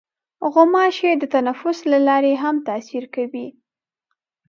غوماشې 0.53 1.11
د 1.17 1.23
تنفس 1.33 1.79
له 1.91 1.99
لارې 2.07 2.33
هم 2.43 2.55
تاثیر 2.69 3.03
کوي. 3.15 3.47